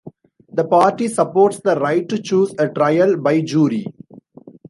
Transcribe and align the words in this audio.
The 0.51 0.63
party 0.65 1.07
supports 1.09 1.59
the 1.59 1.79
right 1.79 2.09
to 2.09 2.19
choose 2.19 2.55
a 2.57 2.67
trial 2.69 3.17
by 3.17 3.41
jury. 3.41 3.85